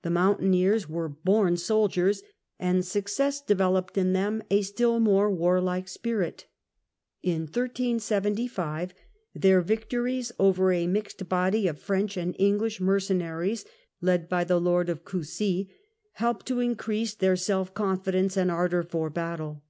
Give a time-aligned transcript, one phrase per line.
[0.00, 2.22] The mountaineers were born soldiers
[2.58, 6.46] and success de veloped in them a still more war like spirit.
[7.22, 8.94] In 1375,
[9.34, 13.66] victories of their victories over a mixed body of French and English *^^^^"^^^^ mercenaries,
[14.00, 15.68] led by the Lord of Coucy,
[16.12, 19.64] helped to increase their self confidence and ardour for battle.